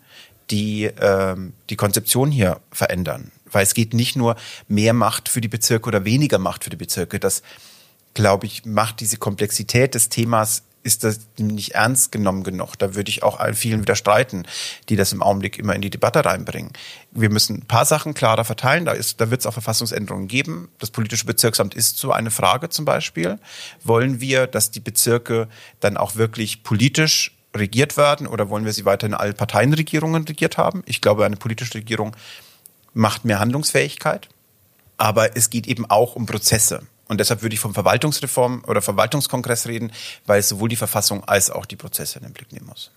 [0.52, 3.32] die ähm, die Konzeption hier verändern.
[3.52, 4.36] Weil es geht nicht nur
[4.68, 7.20] mehr Macht für die Bezirke oder weniger Macht für die Bezirke.
[7.20, 7.42] Das,
[8.14, 12.76] glaube ich, macht diese Komplexität des Themas ist das nicht ernst genommen genug.
[12.78, 14.48] Da würde ich auch allen vielen widerstreiten,
[14.88, 16.72] die das im Augenblick immer in die Debatte reinbringen.
[17.10, 18.86] Wir müssen ein paar Sachen klarer verteilen.
[18.86, 20.70] Da, ist, da wird es auch Verfassungsänderungen geben.
[20.78, 23.40] Das politische Bezirksamt ist so eine Frage zum Beispiel.
[23.84, 25.48] Wollen wir, dass die Bezirke
[25.80, 30.58] dann auch wirklich politisch regiert werden oder wollen wir sie weiter in alle Parteienregierungen regiert
[30.58, 30.84] haben?
[30.86, 32.16] Ich glaube, eine politische Regierung
[32.94, 34.30] macht mehr Handlungsfähigkeit.
[34.98, 36.84] Aber es geht eben auch um Prozesse.
[37.08, 39.92] Und deshalb würde ich vom Verwaltungsreform oder Verwaltungskongress reden,
[40.26, 42.92] weil es sowohl die Verfassung als auch die Prozesse in den Blick nehmen muss.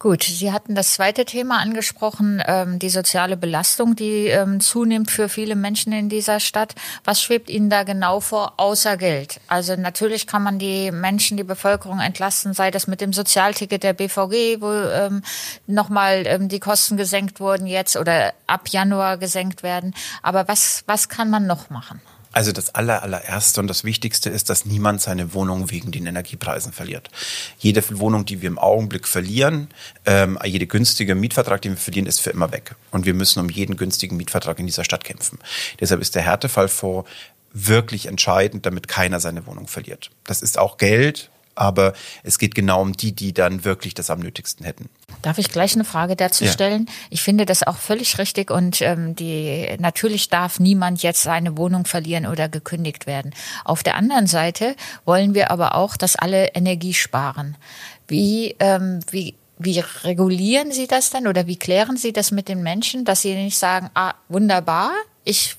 [0.00, 5.28] Gut, Sie hatten das zweite Thema angesprochen, ähm, die soziale Belastung, die ähm, zunimmt für
[5.28, 6.74] viele Menschen in dieser Stadt.
[7.04, 9.42] Was schwebt Ihnen da genau vor, außer Geld?
[9.46, 13.92] Also natürlich kann man die Menschen, die Bevölkerung entlasten, sei das mit dem Sozialticket der
[13.92, 15.22] BVG, wo ähm,
[15.66, 19.92] nochmal ähm, die Kosten gesenkt wurden jetzt oder ab Januar gesenkt werden.
[20.22, 22.00] Aber was, was kann man noch machen?
[22.32, 26.72] Also das aller, allererste und das Wichtigste ist, dass niemand seine Wohnung wegen den Energiepreisen
[26.72, 27.10] verliert.
[27.58, 29.68] Jede Wohnung, die wir im Augenblick verlieren,
[30.06, 32.76] ähm, jede günstige Mietvertrag, den wir verlieren, ist für immer weg.
[32.92, 35.38] Und wir müssen um jeden günstigen Mietvertrag in dieser Stadt kämpfen.
[35.80, 37.08] Deshalb ist der Härtefallfonds
[37.52, 40.10] wirklich entscheidend, damit keiner seine Wohnung verliert.
[40.24, 41.92] Das ist auch Geld, aber
[42.22, 44.88] es geht genau um die, die dann wirklich das am nötigsten hätten.
[45.20, 46.50] Darf ich gleich eine Frage dazu ja.
[46.50, 46.88] stellen?
[47.10, 51.84] Ich finde das auch völlig richtig und ähm, die natürlich darf niemand jetzt seine Wohnung
[51.84, 53.34] verlieren oder gekündigt werden.
[53.64, 57.56] Auf der anderen Seite wollen wir aber auch, dass alle Energie sparen.
[58.08, 62.62] Wie ähm, wie wie regulieren Sie das dann oder wie klären Sie das mit den
[62.62, 64.92] Menschen, dass sie nicht sagen, ah, wunderbar,
[65.24, 65.56] ich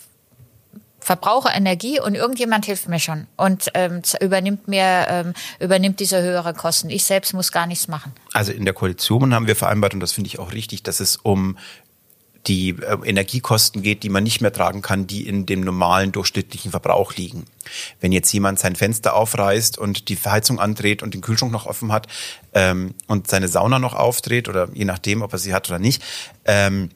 [1.01, 6.53] verbrauche Energie und irgendjemand hilft mir schon und ähm, übernimmt mir ähm, übernimmt diese höhere
[6.53, 6.89] Kosten.
[6.89, 8.13] Ich selbst muss gar nichts machen.
[8.33, 11.17] Also in der Koalition haben wir vereinbart und das finde ich auch richtig, dass es
[11.17, 11.57] um
[12.47, 16.71] die äh, Energiekosten geht, die man nicht mehr tragen kann, die in dem normalen durchschnittlichen
[16.71, 17.45] Verbrauch liegen.
[17.99, 21.91] Wenn jetzt jemand sein Fenster aufreißt und die Verheizung andreht und den Kühlschrank noch offen
[21.91, 22.07] hat
[22.53, 26.03] ähm, und seine Sauna noch aufdreht oder je nachdem, ob er sie hat oder nicht,
[26.45, 26.89] ähm,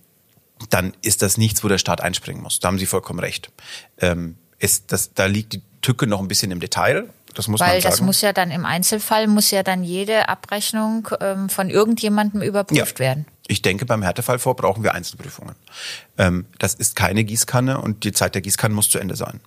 [0.70, 2.60] dann ist das nichts, wo der Staat einspringen muss.
[2.60, 3.52] Da haben Sie vollkommen recht.
[4.00, 7.10] Ähm, ist das, da liegt die Tücke noch ein bisschen im Detail.
[7.36, 7.92] Das muss Weil man sagen.
[7.92, 13.00] das muss ja dann im Einzelfall, muss ja dann jede Abrechnung ähm, von irgendjemandem überprüft
[13.00, 13.06] ja.
[13.06, 13.26] werden.
[13.48, 15.56] Ich denke, beim Härtefallfonds brauchen wir Einzelprüfungen.
[16.18, 19.42] Ähm, das ist keine Gießkanne und die Zeit der Gießkanne muss zu Ende sein.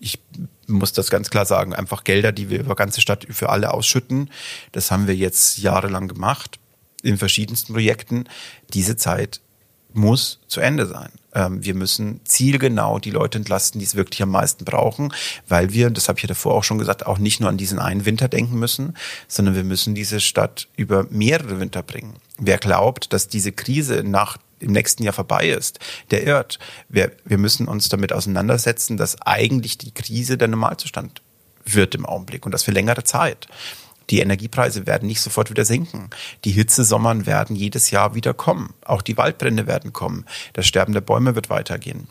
[0.00, 0.18] Ich
[0.66, 1.74] muss das ganz klar sagen.
[1.74, 4.30] Einfach Gelder, die wir über ganze Stadt für alle ausschütten,
[4.72, 6.58] das haben wir jetzt jahrelang gemacht
[7.02, 8.24] in verschiedensten Projekten.
[8.72, 9.40] Diese Zeit
[9.96, 11.10] muss zu Ende sein.
[11.34, 15.12] Ähm, wir müssen zielgenau die Leute entlasten, die es wirklich am meisten brauchen,
[15.48, 17.78] weil wir, das habe ich ja davor auch schon gesagt, auch nicht nur an diesen
[17.78, 18.96] einen Winter denken müssen,
[19.28, 22.14] sondern wir müssen diese Stadt über mehrere Winter bringen.
[22.38, 25.78] Wer glaubt, dass diese Krise nach im nächsten Jahr vorbei ist,
[26.10, 26.58] der irrt.
[26.88, 31.20] Wir, wir müssen uns damit auseinandersetzen, dass eigentlich die Krise der Normalzustand
[31.66, 33.48] wird im Augenblick und das für längere Zeit.
[34.10, 36.10] Die Energiepreise werden nicht sofort wieder sinken.
[36.44, 38.72] Die Hitzesommern werden jedes Jahr wieder kommen.
[38.84, 40.26] Auch die Waldbrände werden kommen.
[40.52, 42.08] Das Sterben der Bäume wird weitergehen.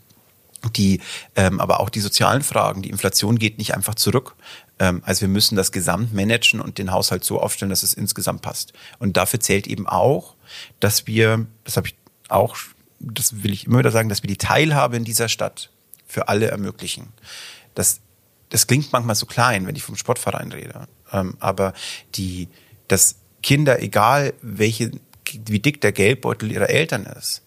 [0.74, 1.00] Die,
[1.36, 2.82] ähm, aber auch die sozialen Fragen.
[2.82, 4.34] Die Inflation geht nicht einfach zurück.
[4.78, 8.42] Ähm, also wir müssen das Gesamt managen und den Haushalt so aufstellen, dass es insgesamt
[8.42, 8.72] passt.
[8.98, 10.34] Und dafür zählt eben auch,
[10.80, 11.96] dass wir, das habe ich
[12.28, 12.56] auch,
[12.98, 15.70] das will ich immer wieder sagen, dass wir die Teilhabe in dieser Stadt
[16.06, 17.12] für alle ermöglichen.
[17.74, 18.00] Das,
[18.48, 20.88] das klingt manchmal so klein, wenn ich vom Sportverein rede.
[21.12, 21.72] Ähm, aber
[22.14, 22.48] die,
[22.88, 24.90] dass Kinder, egal welche,
[25.46, 27.42] wie dick der Geldbeutel ihrer Eltern ist,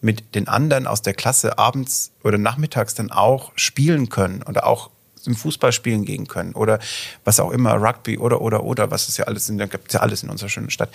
[0.00, 4.90] mit den anderen aus der Klasse abends oder nachmittags dann auch spielen können oder auch
[5.24, 6.80] im Fußball spielen gehen können oder
[7.24, 10.22] was auch immer, Rugby oder, oder, oder, was es ja alles da gibt ja alles
[10.22, 10.92] in unserer schönen Stadt.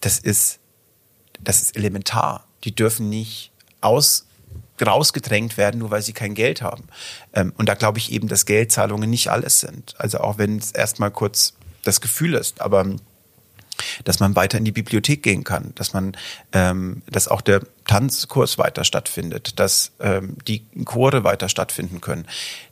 [0.00, 0.58] Das ist,
[1.40, 2.46] das ist elementar.
[2.64, 3.50] Die dürfen nicht
[3.80, 4.26] aus,
[4.80, 6.84] rausgedrängt werden, nur weil sie kein Geld haben.
[7.32, 9.94] Ähm, und da glaube ich eben, dass Geldzahlungen nicht alles sind.
[9.98, 12.86] Also auch wenn es erstmal kurz das Gefühl ist, aber
[14.04, 16.16] dass man weiter in die Bibliothek gehen kann, dass man,
[16.52, 22.26] ähm, dass auch der Tanzkurs weiter stattfindet, dass ähm, die Chore weiter stattfinden können.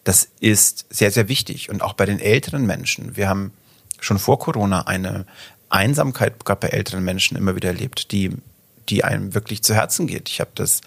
[0.04, 1.70] Das ist sehr, sehr wichtig.
[1.70, 3.16] Und auch bei den älteren Menschen.
[3.16, 3.52] Wir haben
[4.00, 5.26] schon vor Corona eine
[5.68, 8.36] Einsamkeit gerade bei älteren Menschen immer wieder erlebt, die
[8.88, 10.28] die einem wirklich zu Herzen geht.
[10.28, 10.80] Ich habe das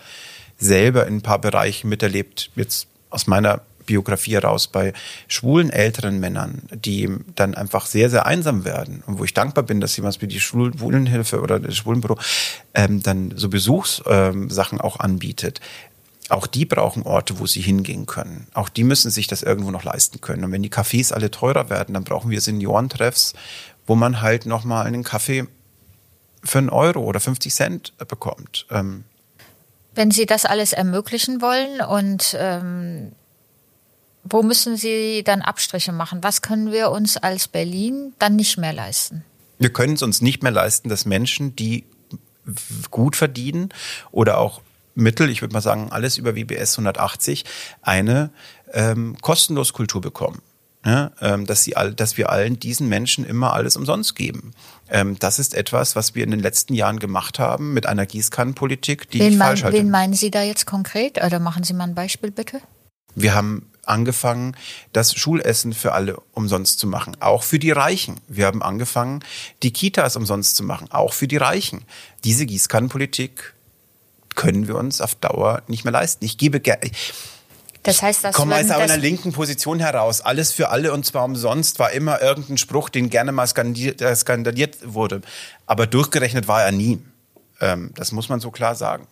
[0.58, 4.94] selber in ein paar Bereichen miterlebt, jetzt aus meiner Biografie heraus bei
[5.28, 9.80] schwulen älteren Männern, die dann einfach sehr, sehr einsam werden und wo ich dankbar bin,
[9.80, 12.18] dass jemand wie die Schwulenhilfe oder das Schwulenbüro
[12.74, 15.62] ähm, dann so Besuchssachen ähm, auch anbietet.
[16.30, 18.48] Auch die brauchen Orte, wo sie hingehen können.
[18.54, 20.44] Auch die müssen sich das irgendwo noch leisten können.
[20.44, 23.34] Und wenn die Cafés alle teurer werden, dann brauchen wir Seniorentreffs,
[23.86, 25.46] wo man halt nochmal einen Kaffee
[26.44, 28.66] für einen Euro oder 50 Cent bekommt.
[28.72, 29.04] Ähm,
[29.96, 33.14] wenn Sie das alles ermöglichen wollen und ähm,
[34.24, 36.24] wo müssen Sie dann Abstriche machen?
[36.24, 39.24] Was können wir uns als Berlin dann nicht mehr leisten?
[39.60, 41.86] Wir können es uns nicht mehr leisten, dass Menschen, die
[42.92, 43.70] gut verdienen
[44.12, 44.62] oder auch
[44.96, 47.44] Mittel, ich würde mal sagen, alles über WBS 180,
[47.82, 48.32] eine
[48.74, 50.42] ähm, kostenlos Kultur bekommen.
[50.86, 54.52] Ja, ähm, dass, sie all, dass wir allen diesen Menschen immer alles umsonst geben.
[54.88, 59.10] Ähm, das ist etwas, was wir in den letzten Jahren gemacht haben mit einer Gießkannenpolitik,
[59.10, 59.80] die wen ich falsch halte.
[59.80, 61.24] Wen meinen Sie da jetzt konkret?
[61.24, 62.62] Oder machen Sie mal ein Beispiel bitte?
[63.16, 64.56] Wir haben angefangen,
[64.94, 68.20] das Schulessen für alle umsonst zu machen, auch für die Reichen.
[68.28, 69.24] Wir haben angefangen,
[69.64, 71.84] die Kitas umsonst zu machen, auch für die Reichen.
[72.24, 73.54] Diese Gießkannenpolitik
[74.36, 76.26] können wir uns auf Dauer nicht mehr leisten.
[76.26, 76.92] Ich gebe gerne.
[77.86, 80.22] Das heißt, das Komm aus einer linken Position heraus.
[80.22, 84.78] Alles für alle und zwar umsonst war immer irgendein Spruch, den gerne mal äh, skandaliert
[84.84, 85.22] wurde.
[85.66, 87.00] Aber durchgerechnet war er nie.
[87.62, 89.08] Ähm, das muss man so klar sagen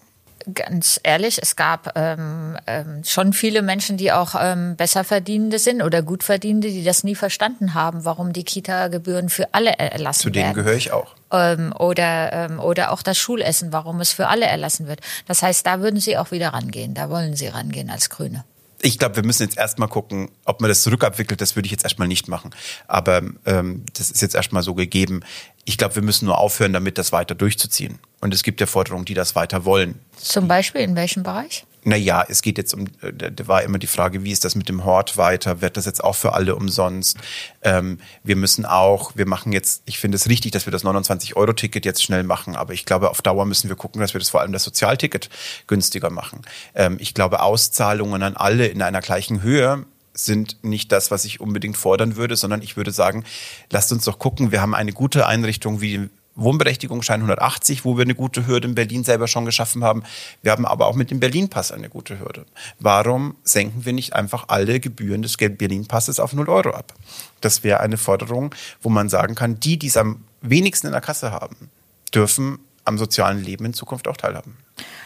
[0.54, 5.82] ganz ehrlich, es gab ähm, ähm, schon viele Menschen, die auch ähm, besser verdienende sind
[5.82, 10.34] oder gut verdienende, die das nie verstanden haben, warum die Kita-Gebühren für alle erlassen werden.
[10.34, 11.16] Zu denen gehöre ich auch.
[11.32, 15.00] Ähm, oder, ähm, oder auch das Schulessen, warum es für alle erlassen wird.
[15.28, 16.94] Das heißt, da würden Sie auch wieder rangehen.
[16.94, 18.44] Da wollen Sie rangehen als Grüne
[18.84, 21.40] ich glaube, wir müssen jetzt erstmal gucken, ob man das zurückabwickelt.
[21.40, 22.52] Das würde ich jetzt erstmal nicht machen.
[22.86, 25.22] Aber ähm, das ist jetzt erstmal so gegeben.
[25.66, 28.00] Ich glaube, wir müssen nur aufhören, damit das weiter durchzuziehen.
[28.22, 30.00] Und es gibt ja Forderungen, die das weiter wollen.
[30.18, 31.66] Zum Beispiel in welchem Bereich?
[31.86, 34.70] Naja, es geht jetzt um, äh, da war immer die Frage, wie ist das mit
[34.70, 35.62] dem Hort weiter?
[35.62, 37.18] Wird das jetzt auch für alle umsonst?
[37.62, 41.84] Ähm, wir müssen auch, wir machen jetzt, ich finde es richtig, dass wir das 29-Euro-Ticket
[41.84, 44.40] jetzt schnell machen, aber ich glaube, auf Dauer müssen wir gucken, dass wir das vor
[44.40, 45.30] allem das Sozialticket
[45.68, 46.42] günstiger machen.
[46.74, 51.40] Ähm, ich glaube, Auszahlungen an alle in einer gleichen Höhe sind nicht das, was ich
[51.40, 53.24] unbedingt fordern würde, sondern ich würde sagen,
[53.72, 58.16] lasst uns doch gucken, wir haben eine gute Einrichtung wie Wohnberechtigungsschein 180, wo wir eine
[58.16, 60.04] gute Hürde in Berlin selber schon geschaffen haben.
[60.42, 62.46] Wir haben aber auch mit dem Berlin-Pass eine gute Hürde.
[62.80, 66.94] Warum senken wir nicht einfach alle Gebühren des Berlin-Passes auf 0 Euro ab?
[67.42, 71.02] Das wäre eine Forderung, wo man sagen kann, die, die es am wenigsten in der
[71.02, 71.70] Kasse haben,
[72.14, 74.58] dürfen am sozialen Leben in Zukunft auch teilhaben.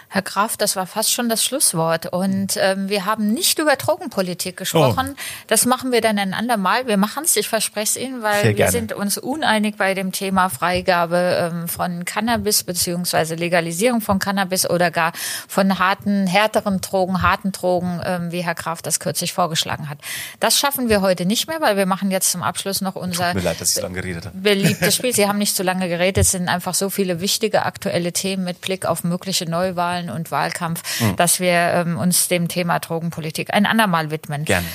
[0.09, 2.05] Herr Graf, das war fast schon das Schlusswort.
[2.07, 5.09] Und ähm, wir haben nicht über Drogenpolitik gesprochen.
[5.11, 5.21] Oh.
[5.47, 6.87] Das machen wir dann ein andermal.
[6.87, 10.49] Wir machen es, ich verspreche es Ihnen, weil wir sind uns uneinig bei dem Thema
[10.49, 15.11] Freigabe ähm, von Cannabis beziehungsweise Legalisierung von Cannabis oder gar
[15.47, 19.97] von harten, härteren Drogen, harten Drogen, ähm, wie Herr Graf das kürzlich vorgeschlagen hat.
[20.39, 23.43] Das schaffen wir heute nicht mehr, weil wir machen jetzt zum Abschluss noch unser Tut
[23.43, 24.37] mir leid, dass ich so lange geredet habe.
[24.37, 25.13] beliebtes Spiel.
[25.13, 26.17] Sie haben nicht zu lange geredet.
[26.17, 30.31] Es sind einfach so viele wichtige aktuelle Themen mit Blick auf mögliche Neuwahlen Wahlen und
[30.31, 31.15] Wahlkampf, mhm.
[31.15, 34.45] dass wir ähm, uns dem Thema Drogenpolitik ein andermal widmen.
[34.45, 34.67] Gerne.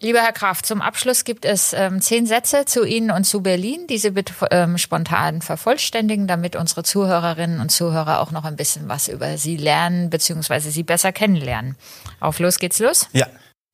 [0.00, 3.88] Lieber Herr Graf, zum Abschluss gibt es ähm, zehn Sätze zu Ihnen und zu Berlin,
[3.88, 8.88] die Sie bitte ähm, spontan vervollständigen, damit unsere Zuhörerinnen und Zuhörer auch noch ein bisschen
[8.88, 10.60] was über Sie lernen bzw.
[10.70, 11.74] Sie besser kennenlernen.
[12.20, 13.08] Auf los geht's los?
[13.12, 13.26] Ja.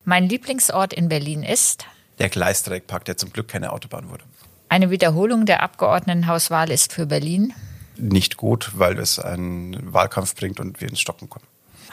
[0.03, 1.85] Mein Lieblingsort in Berlin ist?
[2.17, 4.23] Der Gleisdreieckpark, der zum Glück keine Autobahn wurde.
[4.67, 7.53] Eine Wiederholung der Abgeordnetenhauswahl ist für Berlin?
[7.97, 11.45] Nicht gut, weil es einen Wahlkampf bringt und wir ins Stocken kommen.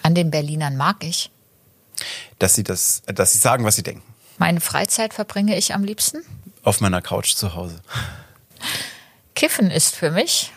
[0.03, 1.31] An den Berlinern mag ich.
[2.39, 4.03] Dass sie das, dass sie sagen, was sie denken.
[4.39, 6.23] Meine Freizeit verbringe ich am liebsten?
[6.63, 7.81] Auf meiner Couch zu Hause.
[9.35, 10.53] Kiffen ist für mich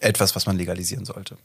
[0.00, 1.36] etwas, was man legalisieren sollte.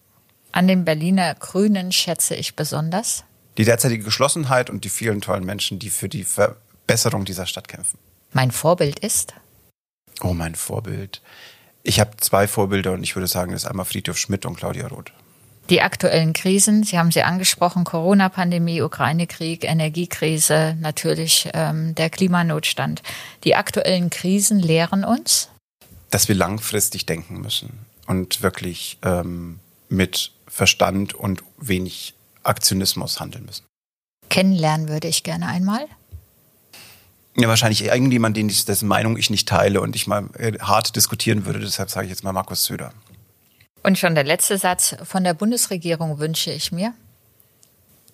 [0.51, 3.23] An den Berliner Grünen schätze ich besonders
[3.58, 7.97] die derzeitige Geschlossenheit und die vielen tollen Menschen, die für die Verbesserung dieser Stadt kämpfen.
[8.34, 9.34] Mein Vorbild ist?
[10.21, 11.21] Oh, mein Vorbild.
[11.88, 14.88] Ich habe zwei Vorbilder und ich würde sagen, das ist einmal Friedhof Schmidt und Claudia
[14.88, 15.12] Roth.
[15.69, 23.04] Die aktuellen Krisen, Sie haben sie angesprochen, Corona-Pandemie, Ukraine-Krieg, Energiekrise, natürlich ähm, der Klimanotstand.
[23.43, 25.50] Die aktuellen Krisen lehren uns?
[26.10, 33.65] Dass wir langfristig denken müssen und wirklich ähm, mit Verstand und wenig Aktionismus handeln müssen.
[34.30, 35.86] Kennenlernen würde ich gerne einmal.
[37.38, 40.95] Ja, wahrscheinlich irgendjemand, den ich, dessen Meinung ich nicht teile und ich mal äh, hart
[40.95, 41.60] diskutieren würde.
[41.60, 42.93] Deshalb sage ich jetzt mal Markus Söder.
[43.84, 44.95] Und schon der letzte Satz.
[45.04, 46.93] Von der Bundesregierung wünsche ich mir?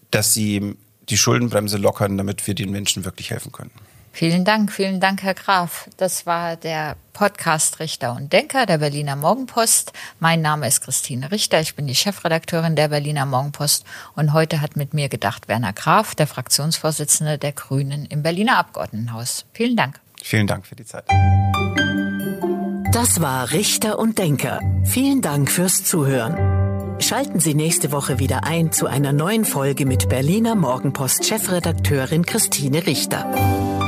[0.10, 0.76] Dass sie
[1.10, 3.72] die Schuldenbremse lockern, damit wir den Menschen wirklich helfen können.
[4.14, 5.90] Vielen Dank, vielen Dank, Herr Graf.
[5.98, 9.94] Das war der Podcast Richter und Denker der Berliner Morgenpost.
[10.20, 11.62] Mein Name ist Christine Richter.
[11.62, 13.86] Ich bin die Chefredakteurin der Berliner Morgenpost.
[14.16, 19.46] Und heute hat mit mir gedacht Werner Graf, der Fraktionsvorsitzende der Grünen im Berliner Abgeordnetenhaus.
[19.54, 20.00] Vielen Dank.
[20.22, 21.06] Vielen Dank für die Zeit.
[22.92, 24.60] Das war Richter und Denker.
[24.84, 27.00] Vielen Dank fürs Zuhören.
[27.02, 32.86] Schalten Sie nächste Woche wieder ein zu einer neuen Folge mit Berliner Morgenpost Chefredakteurin Christine
[32.86, 33.81] Richter.